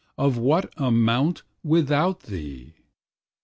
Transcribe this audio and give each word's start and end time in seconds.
of 0.17 0.35
what 0.35 0.73
amount 0.81 1.43
without 1.63 2.21
thee?) 2.21 2.73